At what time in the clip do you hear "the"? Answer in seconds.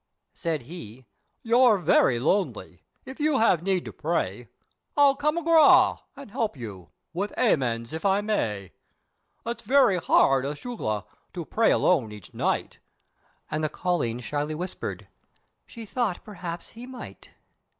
13.63-13.69